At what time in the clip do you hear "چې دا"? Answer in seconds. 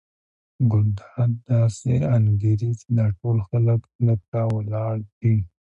2.79-3.07